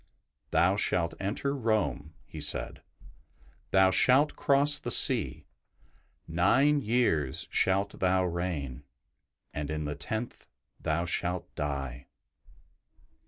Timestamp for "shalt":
0.77-1.13, 3.91-4.35, 7.51-7.99, 11.05-11.53